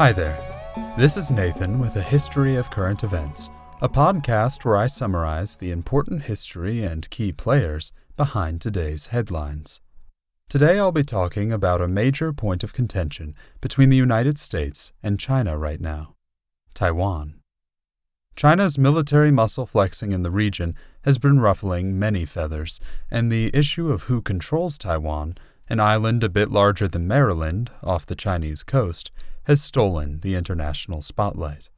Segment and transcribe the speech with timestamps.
[0.00, 0.38] Hi there.
[0.98, 3.50] This is Nathan with a History of Current Events,
[3.82, 9.80] a podcast where I summarize the important history and key players behind today's headlines.
[10.50, 15.18] Today I'll be talking about a major point of contention between the United States and
[15.18, 16.14] China right now
[16.74, 17.40] Taiwan.
[18.36, 23.90] China's military muscle flexing in the region has been ruffling many feathers, and the issue
[23.90, 25.38] of who controls Taiwan,
[25.70, 29.10] an island a bit larger than Maryland off the Chinese coast,
[29.44, 31.70] has stolen the international spotlight,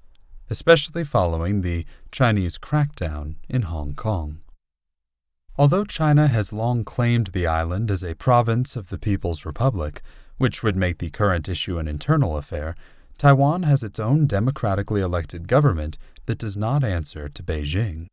[0.50, 4.38] especially following the Chinese crackdown in Hong Kong.
[5.56, 10.02] Although China has long claimed the island as a province of the People's Republic,
[10.38, 12.74] which would make the current issue an internal affair,
[13.18, 18.06] Taiwan has its own democratically elected government that does not answer to Beijing.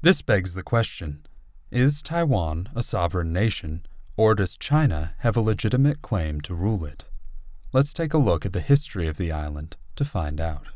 [0.00, 1.26] This begs the question
[1.70, 3.84] Is Taiwan a sovereign nation,
[4.16, 7.04] or does China have a legitimate claim to rule it?
[7.72, 10.68] Let's take a look at the history of the island to find out.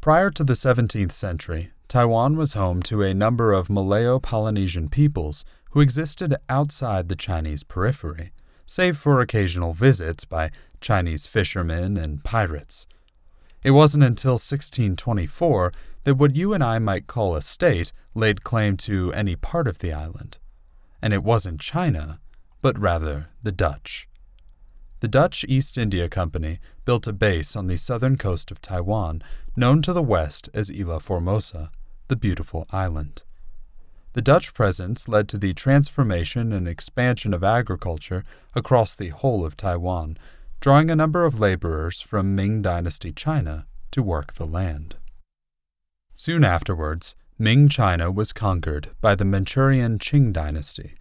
[0.00, 5.44] Prior to the 17th century, Taiwan was home to a number of Malayo Polynesian peoples
[5.72, 8.32] who existed outside the Chinese periphery,
[8.64, 12.86] save for occasional visits by Chinese fishermen and pirates.
[13.62, 15.70] It wasn't until 1624
[16.04, 19.80] that what you and I might call a state laid claim to any part of
[19.80, 20.38] the island.
[21.02, 22.20] And it wasn't China,
[22.62, 24.08] but rather the Dutch.
[25.00, 29.22] The Dutch East India Company built a base on the southern coast of Taiwan,
[29.56, 31.70] known to the west as Isla Formosa,
[32.08, 33.22] the beautiful island.
[34.12, 39.56] The Dutch presence led to the transformation and expansion of agriculture across the whole of
[39.56, 40.18] Taiwan,
[40.60, 44.96] drawing a number of laborers from Ming Dynasty China to work the land.
[46.12, 50.94] Soon afterwards, Ming China was conquered by the Manchurian Qing Dynasty.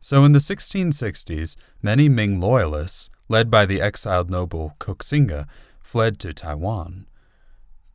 [0.00, 5.46] So in the 1660s, many Ming loyalists led by the exiled noble Koxinga,
[5.80, 7.06] fled to Taiwan.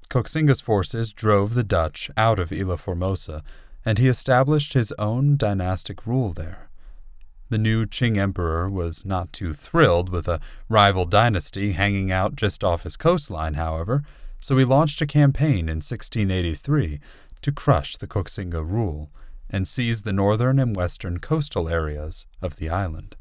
[0.10, 3.44] Koxinga's forces drove the Dutch out of Isla Formosa,
[3.86, 6.70] and he established his own dynastic rule there.
[7.50, 12.64] The new Qing emperor was not too thrilled with a rival dynasty hanging out just
[12.64, 14.04] off his coastline, however,
[14.40, 17.00] so he launched a campaign in 1683
[17.42, 19.10] to crush the Koxinga rule
[19.50, 23.16] and seize the northern and western coastal areas of the island.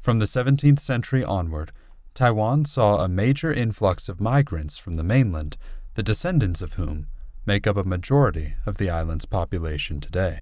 [0.00, 1.72] From the 17th century onward,
[2.14, 5.56] Taiwan saw a major influx of migrants from the mainland,
[5.94, 7.06] the descendants of whom
[7.44, 10.38] make up a majority of the island's population today.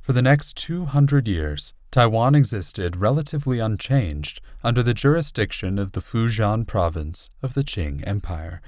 [0.00, 6.66] For the next 200 years, Taiwan existed relatively unchanged under the jurisdiction of the Fujian
[6.66, 8.60] province of the Qing Empire,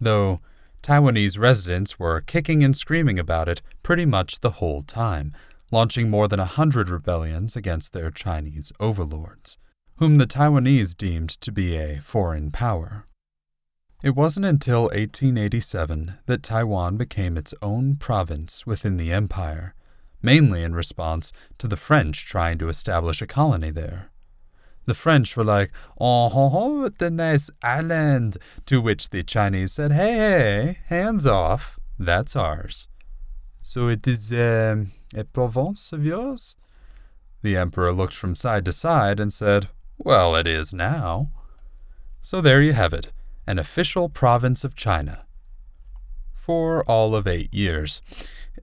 [0.00, 0.40] though
[0.82, 5.32] Taiwanese residents were kicking and screaming about it pretty much the whole time,
[5.70, 9.56] launching more than a hundred rebellions against their Chinese overlords,
[9.96, 13.06] whom the Taiwanese deemed to be a foreign power.
[14.02, 19.74] It wasn't until 1887 that Taiwan became its own province within the empire,
[20.22, 24.10] mainly in response to the French trying to establish a colony there.
[24.86, 25.70] The French were like,
[26.00, 31.78] oh, ho, ho, a nice island, to which the Chinese said, hey, hey, hands off,
[31.98, 32.88] that's ours.
[33.60, 36.56] So it is, uh, a province of yours?
[37.42, 41.30] The emperor looked from side to side and said, Well, it is now.
[42.22, 43.12] So there you have it,
[43.46, 45.24] an official province of China.
[46.34, 48.02] For all of eight years.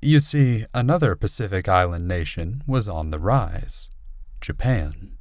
[0.01, 3.89] You see, another Pacific island nation was on the rise
[4.41, 5.17] Japan.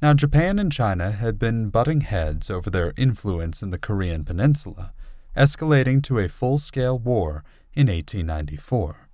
[0.00, 4.92] Now, Japan and China had been butting heads over their influence in the Korean Peninsula,
[5.36, 7.44] escalating to a full scale war
[7.74, 9.05] in 1894.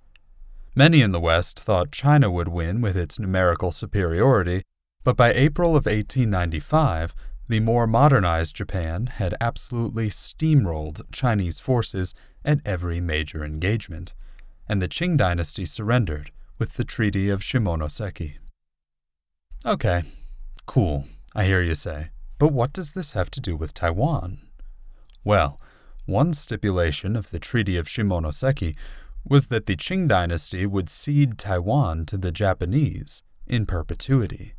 [0.74, 4.62] Many in the West thought China would win with its numerical superiority,
[5.04, 7.14] but by April of 1895,
[7.46, 14.14] the more modernized Japan had absolutely steamrolled Chinese forces at every major engagement,
[14.66, 18.36] and the Qing dynasty surrendered with the Treaty of Shimonoseki.
[19.66, 20.04] Okay,
[20.64, 21.04] cool,
[21.34, 22.08] I hear you say,
[22.38, 24.38] but what does this have to do with Taiwan?
[25.22, 25.60] Well,
[26.06, 28.74] one stipulation of the Treaty of Shimonoseki
[29.24, 34.54] was that the Qing dynasty would cede Taiwan to the Japanese in perpetuity.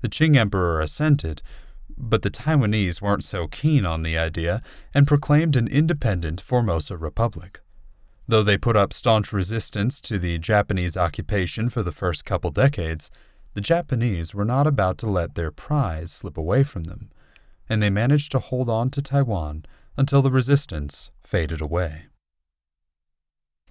[0.00, 1.42] The Qing emperor assented,
[1.96, 4.62] but the Taiwanese weren't so keen on the idea
[4.94, 7.60] and proclaimed an independent Formosa Republic.
[8.28, 13.10] Though they put up staunch resistance to the Japanese occupation for the first couple decades,
[13.54, 17.10] the Japanese were not about to let their prize slip away from them,
[17.68, 19.64] and they managed to hold on to Taiwan
[19.96, 22.06] until the resistance faded away.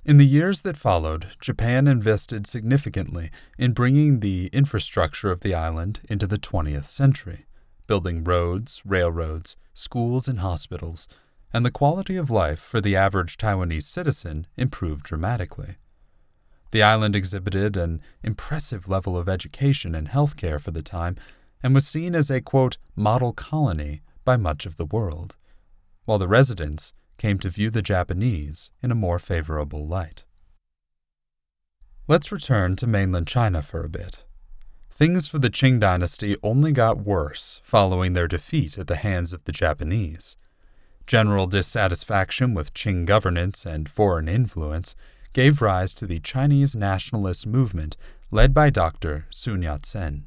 [0.05, 6.01] In the years that followed, Japan invested significantly in bringing the infrastructure of the island
[6.07, 7.39] into the 20th century,
[7.87, 11.07] building roads, railroads, schools, and hospitals,
[11.51, 15.77] and the quality of life for the average Taiwanese citizen improved dramatically.
[16.69, 21.15] The island exhibited an impressive level of education and healthcare for the time
[21.63, 25.35] and was seen as a quote, model colony by much of the world,
[26.03, 30.23] while the residents came to view the Japanese in a more favorable light.
[32.07, 34.23] Let's return to mainland China for a bit.
[34.91, 39.43] Things for the Qing dynasty only got worse following their defeat at the hands of
[39.43, 40.37] the Japanese.
[41.07, 44.95] General dissatisfaction with Qing governance and foreign influence
[45.33, 47.97] gave rise to the Chinese nationalist movement
[48.31, 49.25] led by Dr.
[49.29, 50.25] Sun Yat sen.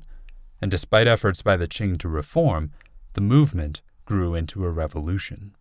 [0.61, 2.73] And despite efforts by the Qing to reform,
[3.14, 5.55] the movement grew into a revolution.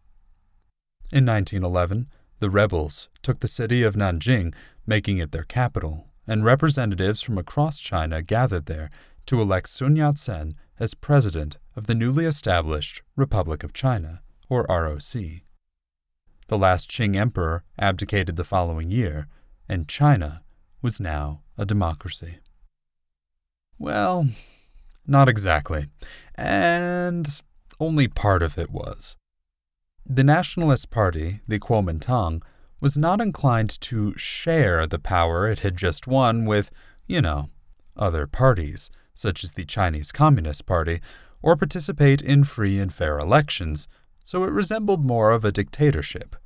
[1.10, 2.08] In 1911,
[2.40, 4.54] the rebels took the city of Nanjing,
[4.86, 8.90] making it their capital, and representatives from across China gathered there
[9.28, 14.66] to elect Sun Yat sen as president of the newly established Republic of China or
[14.70, 15.14] ROC.
[16.48, 19.28] The last Qing emperor abdicated the following year,
[19.70, 20.44] and China
[20.82, 22.40] was now a democracy.
[23.80, 24.28] Well,
[25.06, 25.88] not exactly,
[26.36, 27.42] and
[27.80, 29.16] only part of it was.
[30.10, 32.42] The Nationalist Party, the Kuomintang,
[32.80, 36.72] was not inclined to share the power it had just won with,
[37.08, 37.50] you know,
[37.98, 41.02] other parties, such as the Chinese Communist Party,
[41.42, 43.90] or participate in free and fair elections,
[44.24, 46.38] so it resembled more of a dictatorship.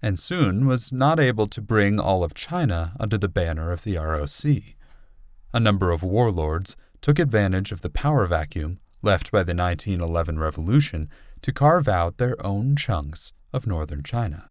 [0.00, 3.96] And Sun was not able to bring all of China under the banner of the
[3.96, 4.76] ROC.
[5.52, 11.08] A number of warlords took advantage of the power vacuum left by the 1911 revolution
[11.46, 14.50] to carve out their own chunks of northern China.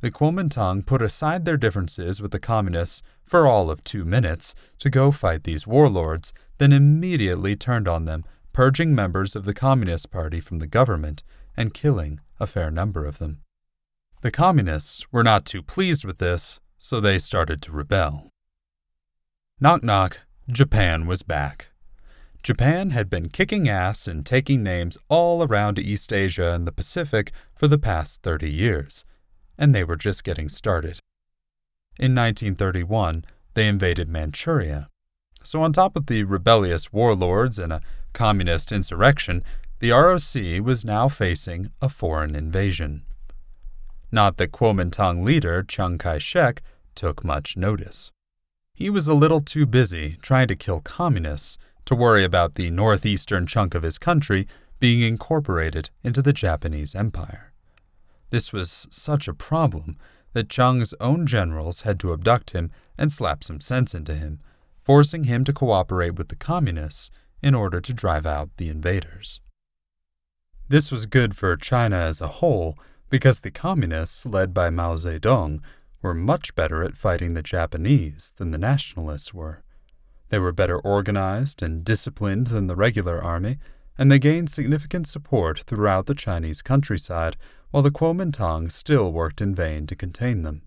[0.00, 4.88] The Kuomintang put aside their differences with the Communists for all of two minutes to
[4.88, 8.24] go fight these warlords, then immediately turned on them,
[8.54, 11.22] purging members of the Communist Party from the government
[11.58, 13.42] and killing a fair number of them.
[14.22, 18.30] The Communists were not too pleased with this, so they started to rebel.
[19.60, 21.67] Knock knock, Japan was back.
[22.42, 27.32] Japan had been kicking ass and taking names all around East Asia and the Pacific
[27.54, 29.04] for the past 30 years,
[29.58, 31.00] and they were just getting started.
[31.98, 33.24] In 1931,
[33.54, 34.88] they invaded Manchuria.
[35.42, 37.80] So, on top of the rebellious warlords and a
[38.12, 39.42] communist insurrection,
[39.80, 43.04] the ROC was now facing a foreign invasion.
[44.10, 46.62] Not that Kuomintang leader Chiang Kai shek
[46.94, 48.10] took much notice.
[48.74, 51.58] He was a little too busy trying to kill communists
[51.88, 54.46] to worry about the northeastern chunk of his country
[54.78, 57.54] being incorporated into the Japanese Empire.
[58.28, 59.96] This was such a problem
[60.34, 64.38] that Chiang's own generals had to abduct him and slap some sense into him,
[64.82, 69.40] forcing him to cooperate with the communists in order to drive out the invaders.
[70.68, 72.76] This was good for China as a whole
[73.08, 75.62] because the communists, led by Mao Zedong,
[76.02, 79.62] were much better at fighting the Japanese than the nationalists were.
[80.28, 83.58] They were better organized and disciplined than the regular army,
[83.96, 87.36] and they gained significant support throughout the Chinese countryside,
[87.70, 90.62] while the Kuomintang still worked in vain to contain them.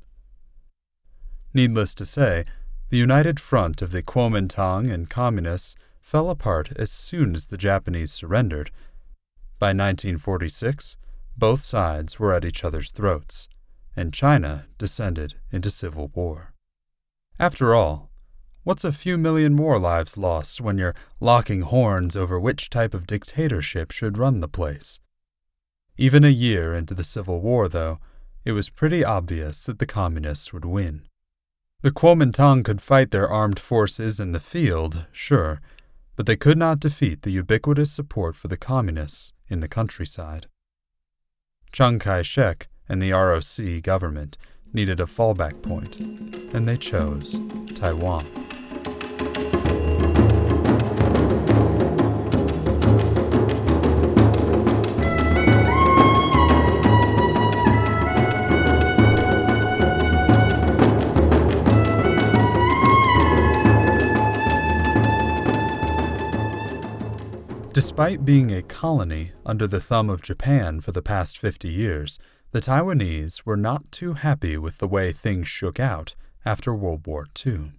[1.53, 2.45] Needless to say,
[2.89, 8.11] the united front of the Kuomintang and Communists fell apart as soon as the Japanese
[8.11, 8.71] surrendered.
[9.59, 10.97] By 1946,
[11.37, 13.47] both sides were at each other's throats,
[13.95, 16.53] and China descended into civil war.
[17.39, 18.10] After all,
[18.63, 23.07] What's a few million more lives lost when you're locking horns over which type of
[23.07, 24.99] dictatorship should run the place?
[25.97, 27.97] Even a year into the Civil War, though,
[28.45, 31.07] it was pretty obvious that the Communists would win.
[31.81, 35.59] The Kuomintang could fight their armed forces in the field, sure,
[36.15, 40.45] but they could not defeat the ubiquitous support for the Communists in the countryside.
[41.71, 44.37] Chiang Kai shek and the ROC government
[44.71, 47.39] needed a fallback point, and they chose
[47.73, 48.40] Taiwan.
[67.73, 72.19] Despite being a colony under the thumb of Japan for the past 50 years,
[72.51, 76.13] the Taiwanese were not too happy with the way things shook out
[76.45, 77.71] after World War II.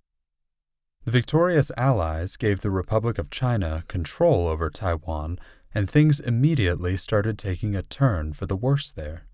[1.05, 5.41] The victorious Allies gave the Republic of China control over Taiwan,
[5.75, 9.27] and things immediately started taking a turn for the worse there.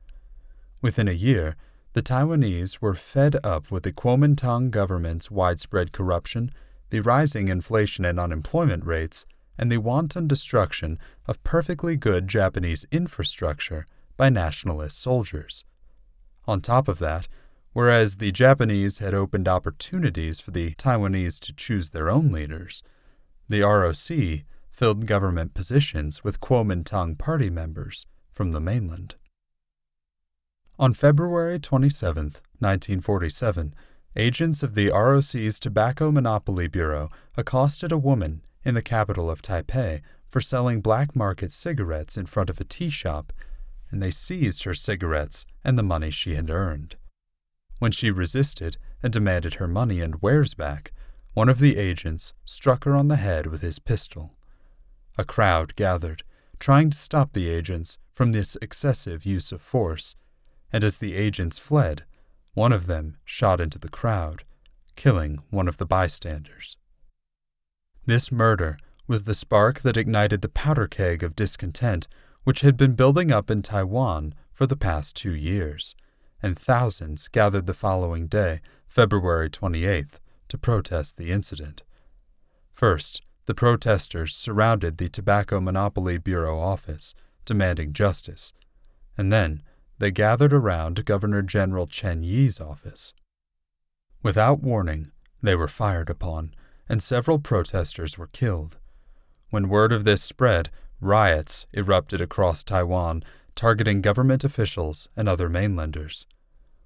[0.80, 1.56] Within a year,
[1.92, 6.52] the Taiwanese were fed up with the Kuomintang government's widespread corruption,
[6.88, 9.26] the rising inflation and unemployment rates,
[9.58, 15.64] and the wanton destruction of perfectly good Japanese infrastructure by nationalist soldiers.
[16.46, 17.28] On top of that,
[17.72, 22.82] whereas the Japanese had opened opportunities for the Taiwanese to choose their own leaders,
[23.48, 29.16] the ROC filled government positions with Kuomintang party members from the mainland.
[30.78, 32.25] On February 27,
[32.60, 33.75] 1947,
[34.14, 40.02] agents of the ROC's Tobacco Monopoly Bureau accosted a woman in the capital of Taipei
[40.28, 43.32] for selling black market cigarettes in front of a tea shop,
[43.90, 46.96] and they seized her cigarettes and the money she had earned.
[47.78, 50.92] When she resisted and demanded her money and wares back,
[51.35, 54.35] one of the agents struck her on the head with his pistol.
[55.16, 56.25] A crowd gathered,
[56.58, 60.16] trying to stop the agents from this excessive use of force,
[60.73, 62.04] and as the agents fled,
[62.54, 64.42] one of them shot into the crowd,
[64.97, 66.76] killing one of the bystanders.
[68.06, 72.08] This murder was the spark that ignited the powder keg of discontent
[72.42, 75.94] which had been building up in Taiwan for the past two years,
[76.42, 80.18] and thousands gathered the following day, February 28th,
[80.49, 81.83] to protest the incident.
[82.73, 87.14] First, the protesters surrounded the Tobacco Monopoly Bureau office,
[87.45, 88.52] demanding justice,
[89.16, 89.62] and then
[89.99, 93.14] they gathered around Governor General Chen Yi's office.
[94.23, 95.11] Without warning,
[95.42, 96.54] they were fired upon,
[96.88, 98.78] and several protesters were killed.
[99.50, 103.23] When word of this spread, riots erupted across Taiwan,
[103.58, 106.26] targeting government officials and other mainlanders,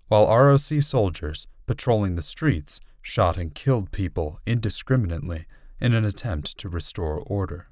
[0.08, 5.44] while ROC soldiers patrolling the streets shot and killed people indiscriminately
[5.82, 7.68] in an attempt to restore order.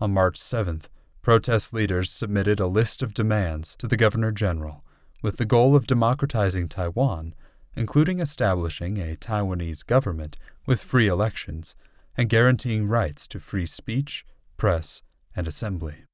[0.00, 0.84] On March 7th,
[1.22, 4.84] protest leaders submitted a list of demands to the Governor General
[5.20, 7.34] with the goal of democratizing Taiwan,
[7.74, 10.36] including establishing a Taiwanese government
[10.66, 11.74] with free elections
[12.16, 14.24] and guaranteeing rights to free speech,
[14.56, 15.02] press,
[15.34, 16.04] and assembly.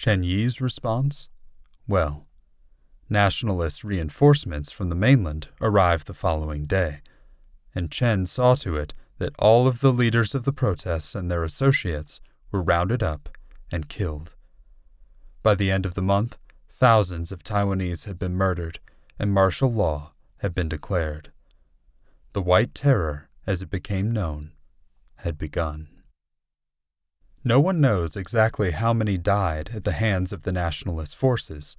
[0.00, 1.28] Chen Yi's response?
[1.86, 2.26] Well,
[3.10, 7.02] nationalist reinforcements from the mainland arrived the following day,
[7.74, 11.44] and Chen saw to it that all of the leaders of the protests and their
[11.44, 13.28] associates were rounded up
[13.70, 14.34] and killed.
[15.42, 16.38] By the end of the month,
[16.70, 18.78] thousands of Taiwanese had been murdered
[19.18, 21.30] and martial law had been declared.
[22.32, 24.52] The White Terror, as it became known,
[25.16, 25.99] had begun.
[27.42, 31.76] No one knows exactly how many died at the hands of the nationalist forces,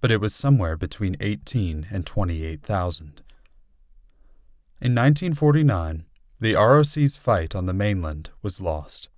[0.00, 3.20] but it was somewhere between 18 and 28,000.
[4.80, 6.06] In 1949,
[6.40, 9.10] the ROC's fight on the mainland was lost.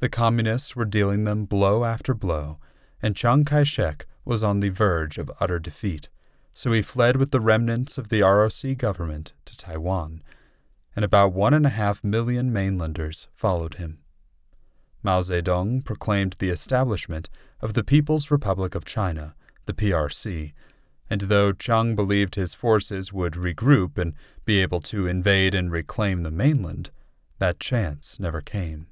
[0.00, 2.58] The Communists were dealing them blow after blow,
[3.00, 6.08] and Chiang Kai shek was on the verge of utter defeat,
[6.54, 10.22] so he fled with the remnants of the ROC government to Taiwan,
[10.96, 14.00] and about one and a half million mainlanders followed him.
[15.06, 17.30] Mao Zedong proclaimed the establishment
[17.62, 19.34] of the People's Republic of China,
[19.64, 20.52] the PRC,
[21.08, 24.12] and though Chiang believed his forces would regroup and
[24.44, 26.90] be able to invade and reclaim the mainland,
[27.38, 28.88] that chance never came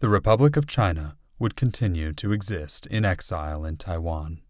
[0.00, 4.40] the Republic of China would continue to exist in exile in Taiwan.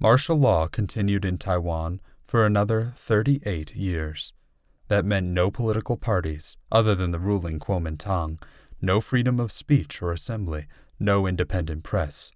[0.00, 4.32] Martial law continued in Taiwan for another 38 years.
[4.88, 8.42] That meant no political parties other than the ruling Kuomintang,
[8.84, 10.66] no freedom of speech or assembly,
[10.98, 12.32] no independent press.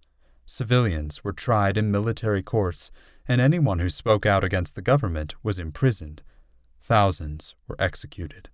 [0.47, 2.91] Civilians were tried in military courts,
[3.27, 6.23] and anyone who spoke out against the government was imprisoned.
[6.81, 8.49] Thousands were executed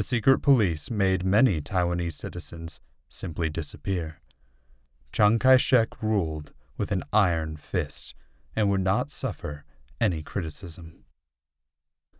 [0.00, 4.20] the secret police made many Taiwanese citizens simply disappear.
[5.12, 8.14] Chiang Kai shek ruled with an iron fist
[8.56, 9.64] and would not suffer
[10.00, 11.04] any criticism.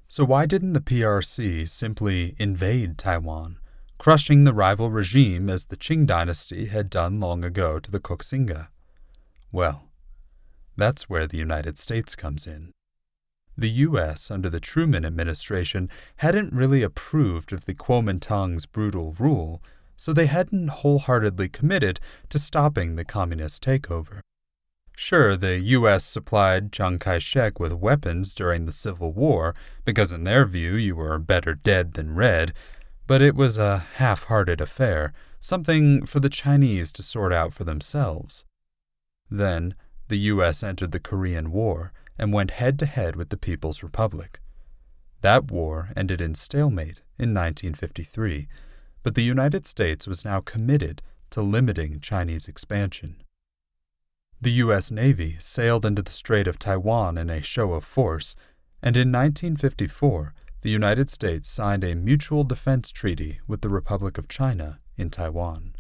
[0.09, 3.59] So, why didn't the PRC simply invade Taiwan,
[4.01, 8.69] crushing the rival regime as the Qing dynasty had done long ago to the Koxinga?
[9.53, 9.91] Well,
[10.75, 12.73] that's where the United States comes in.
[13.59, 19.63] The U.S., under the Truman administration, hadn't really approved of the Kuomintang's brutal rule,
[19.99, 24.21] so they hadn't wholeheartedly committed to stopping the communist takeover.
[24.97, 26.07] Sure, the U.S.
[26.07, 29.55] supplied Chiang Kai shek with weapons during the Civil War,
[29.85, 32.55] because in their view you were better dead than red,
[33.11, 37.65] but it was a half hearted affair, something for the Chinese to sort out for
[37.65, 38.45] themselves.
[39.29, 39.75] Then,
[40.07, 40.63] the U.S.
[40.63, 44.39] entered the Korean War and went head to head with the People's Republic.
[45.23, 48.47] That war ended in stalemate in 1953,
[49.03, 53.25] but the United States was now committed to limiting Chinese expansion.
[54.41, 54.93] The U.S.
[54.93, 58.37] Navy sailed into the Strait of Taiwan in a show of force,
[58.81, 64.29] and in 1954, the United States signed a mutual defense treaty with the Republic of
[64.29, 65.75] China in Taiwan.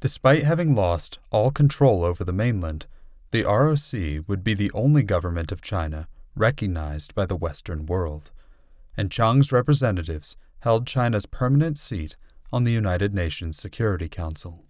[0.00, 2.86] Despite having lost all control over the mainland,
[3.30, 8.30] the ROC would be the only government of China recognized by the Western world,
[8.96, 12.16] and Chiang's representatives held China's permanent seat
[12.52, 14.64] on the United Nations Security Council.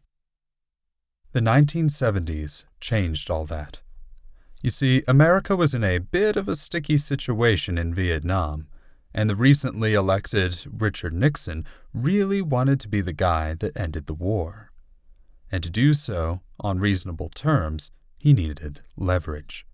[1.33, 3.83] The 1970s changed all that.
[4.63, 8.69] You see, America was in a bit of a sticky situation in Vietnam,
[9.17, 14.15] and the recently elected Richard Nixon really wanted to be the guy that ended the
[14.15, 14.71] war.
[15.51, 19.67] And to do so, on reasonable terms, he needed leverage.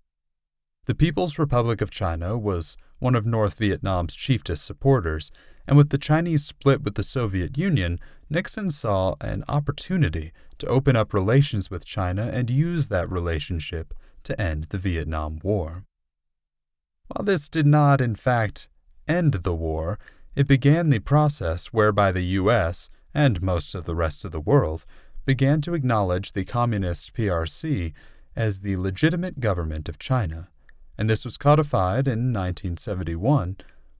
[0.85, 5.29] The People's Republic of China was one of North Vietnam's chiefest supporters,
[5.67, 10.95] and with the Chinese split with the Soviet Union, Nixon saw an opportunity to open
[10.95, 15.83] up relations with China and use that relationship to end the Vietnam War.
[17.07, 18.69] While this did not, in fact,
[19.07, 19.99] end the war,
[20.35, 24.85] it began the process whereby the U.S., and most of the rest of the world,
[25.25, 27.93] began to acknowledge the Communist PRC
[28.35, 30.49] as the legitimate government of China,
[30.97, 33.57] and this was codified in 1971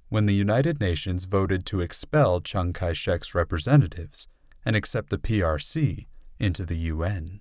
[0.10, 4.28] when the United Nations voted to expel Chiang Kai shek's representatives
[4.66, 6.06] and accept the PRC
[6.40, 7.40] into the UN.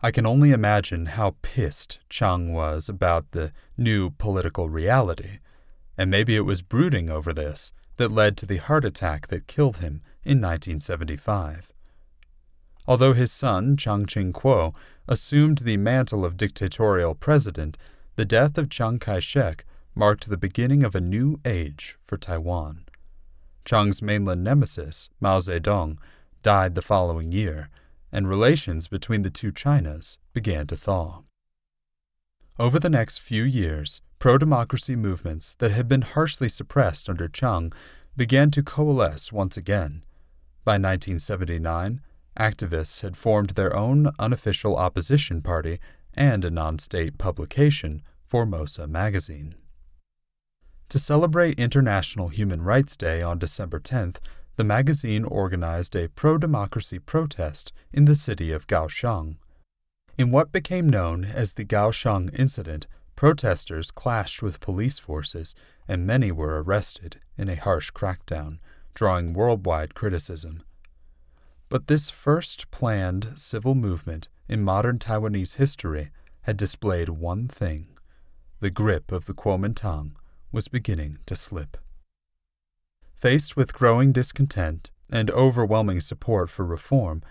[0.00, 5.38] I can only imagine how pissed Chiang was about the new political reality,
[5.96, 9.78] and maybe it was brooding over this that led to the heart attack that killed
[9.78, 11.72] him in 1975.
[12.86, 14.74] Although his son, Chiang Ching Kuo,
[15.06, 17.76] assumed the mantle of dictatorial president,
[18.16, 22.84] the death of Chiang Kai shek marked the beginning of a new age for Taiwan.
[23.64, 25.98] Chiang's mainland nemesis, Mao Zedong,
[26.42, 27.68] died the following year,
[28.10, 31.22] and relations between the two Chinas began to thaw.
[32.58, 37.72] Over the next few years, pro democracy movements that had been harshly suppressed under Chiang
[38.16, 40.04] began to coalesce once again.
[40.64, 42.00] By 1979,
[42.38, 45.80] activists had formed their own unofficial opposition party
[46.16, 49.56] and a non state publication, Formosa magazine.
[50.90, 54.18] To celebrate International Human Rights Day on December 10th,
[54.54, 59.38] the magazine organized a pro democracy protest in the city of Kaohsiung.
[60.16, 62.86] In what became known as the Kaohsiung Incident,
[63.22, 65.54] protesters clashed with police forces,
[65.86, 68.58] and many were arrested in a harsh crackdown,
[68.94, 70.60] drawing worldwide criticism.
[71.68, 77.96] But this first planned civil movement in modern Taiwanese history had displayed one thing
[78.58, 80.16] the grip of the Kuomintang
[80.50, 81.76] was beginning to slip.
[83.14, 87.22] Faced with growing discontent and overwhelming support for reform,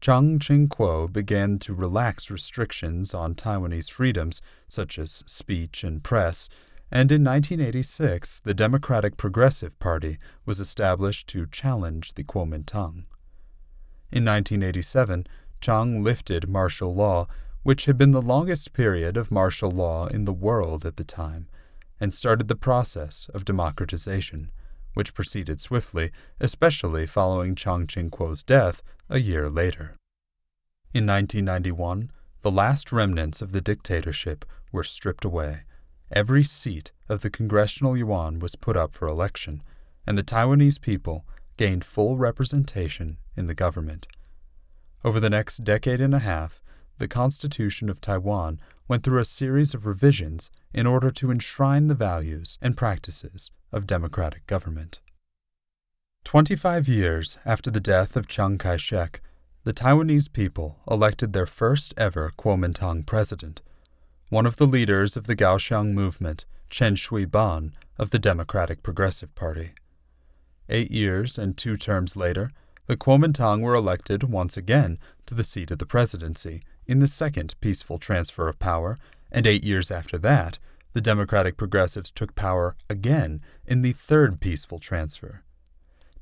[0.00, 6.48] Chiang Ching Kuo began to relax restrictions on Taiwanese freedoms such as speech and press,
[6.90, 13.04] and in 1986 the Democratic Progressive Party was established to challenge the Kuomintang.
[14.12, 15.26] In 1987,
[15.60, 17.26] Chiang lifted martial law,
[17.62, 21.48] which had been the longest period of martial law in the world at the time,
[21.98, 24.52] and started the process of democratization,
[24.96, 29.94] which proceeded swiftly, especially following Chiang Ching Kuo's death a year later.
[30.94, 35.64] In 1991, the last remnants of the dictatorship were stripped away.
[36.10, 39.62] Every seat of the Congressional Yuan was put up for election,
[40.06, 41.26] and the Taiwanese people
[41.58, 44.06] gained full representation in the government.
[45.04, 46.62] Over the next decade and a half,
[46.96, 51.94] the Constitution of Taiwan went through a series of revisions in order to enshrine the
[51.94, 55.00] values and practices of democratic government.
[56.24, 59.20] Twenty five years after the death of Chiang Kai shek,
[59.64, 63.62] the Taiwanese people elected their first ever Kuomintang president,
[64.28, 69.34] one of the leaders of the Kaohsiung movement, Chen Shui Ban of the Democratic Progressive
[69.34, 69.70] Party.
[70.68, 72.50] Eight years and two terms later,
[72.86, 77.54] the Kuomintang were elected once again to the seat of the presidency in the second
[77.60, 78.96] peaceful transfer of power,
[79.30, 80.58] and eight years after that,
[80.92, 85.42] the Democratic Progressives took power again in the third peaceful transfer.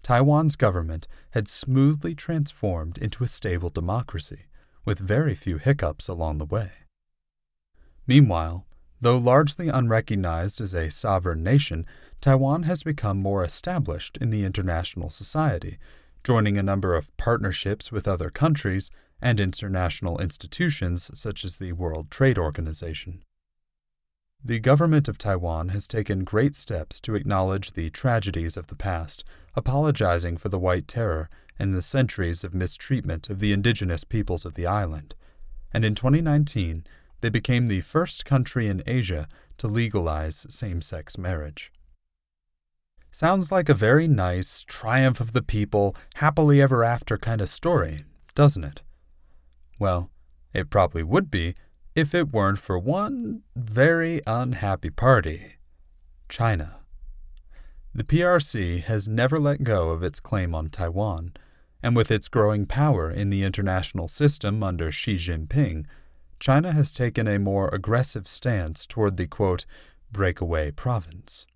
[0.02, 4.46] Taiwan's government had smoothly transformed into a stable democracy,
[4.84, 6.72] with very few hiccups along the way.
[8.06, 8.66] Meanwhile,
[9.00, 11.86] though largely unrecognized as a sovereign nation,
[12.20, 15.78] Taiwan has become more established in the international society
[16.24, 22.10] joining a number of partnerships with other countries and international institutions such as the World
[22.10, 23.22] Trade Organization.
[24.44, 29.24] The government of Taiwan has taken great steps to acknowledge the tragedies of the past,
[29.54, 34.54] apologizing for the White Terror and the centuries of mistreatment of the indigenous peoples of
[34.54, 35.14] the island.
[35.72, 36.86] And in 2019,
[37.22, 41.72] they became the first country in Asia to legalize same sex marriage.
[43.10, 48.04] Sounds like a very nice, triumph of the people, happily ever after kind of story,
[48.34, 48.82] doesn't it?
[49.78, 50.10] Well,
[50.52, 51.54] it probably would be
[51.94, 55.56] if it weren't for one very unhappy party
[56.28, 56.76] China.
[57.94, 61.34] The PRC has never let go of its claim on Taiwan,
[61.82, 65.86] and with its growing power in the international system under Xi Jinping,
[66.40, 69.64] China has taken a more aggressive stance toward the quote,
[70.10, 71.46] breakaway province.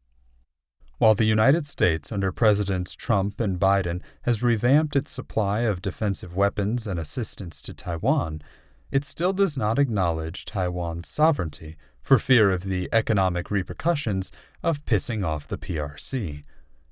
[0.99, 6.35] While the United States, under Presidents Trump and Biden, has revamped its supply of defensive
[6.35, 8.43] weapons and assistance to Taiwan,
[8.91, 15.25] it still does not acknowledge Taiwan's sovereignty for fear of the economic repercussions of pissing
[15.25, 16.43] off the PRC.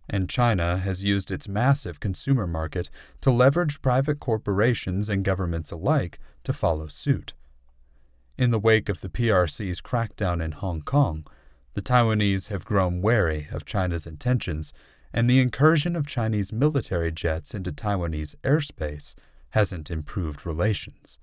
[0.08, 2.90] And China has used its massive consumer market
[3.22, 7.32] to leverage private corporations and governments alike to follow suit.
[8.38, 11.26] In the wake of the PRC's crackdown in Hong Kong,
[11.76, 14.72] the Taiwanese have grown wary of China's intentions,
[15.12, 19.14] and the incursion of Chinese military jets into Taiwanese airspace
[19.50, 21.18] hasn't improved relations.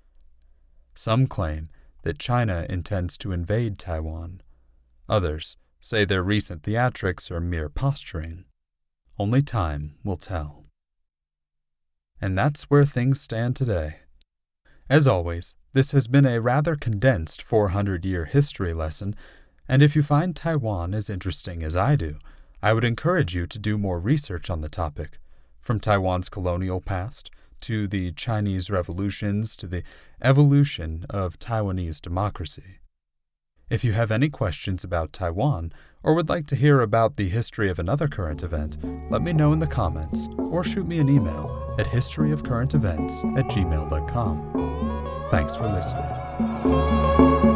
[0.93, 1.69] Some claim
[2.03, 4.41] that China intends to invade Taiwan.
[5.09, 8.45] Others say their recent theatrics are mere posturing.
[9.17, 10.65] Only time will tell.
[12.21, 13.95] And that's where things stand today.
[14.87, 19.15] As always, this has been a rather condensed 400 year history lesson,
[19.67, 22.17] and if you find Taiwan as interesting as I do,
[22.61, 25.19] I would encourage you to do more research on the topic,
[25.61, 27.29] from Taiwan's colonial past
[27.61, 29.83] to the Chinese revolutions to the
[30.21, 32.79] evolution of Taiwanese democracy.
[33.69, 35.71] If you have any questions about Taiwan
[36.03, 38.77] or would like to hear about the history of another current event,
[39.09, 45.29] let me know in the comments or shoot me an email at historyofcurrentevents at gmail.com.
[45.31, 47.52] Thanks for listening.